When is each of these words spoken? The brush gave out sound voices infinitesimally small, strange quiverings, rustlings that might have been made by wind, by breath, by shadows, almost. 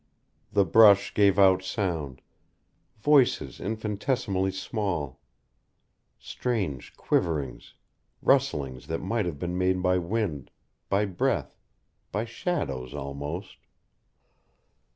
The 0.51 0.65
brush 0.65 1.13
gave 1.13 1.37
out 1.37 1.61
sound 1.61 2.23
voices 2.97 3.59
infinitesimally 3.61 4.49
small, 4.49 5.19
strange 6.17 6.95
quiverings, 6.95 7.75
rustlings 8.23 8.87
that 8.87 8.97
might 9.03 9.27
have 9.27 9.37
been 9.37 9.59
made 9.59 9.83
by 9.83 9.99
wind, 9.99 10.49
by 10.89 11.05
breath, 11.05 11.55
by 12.11 12.25
shadows, 12.25 12.95
almost. 12.95 13.57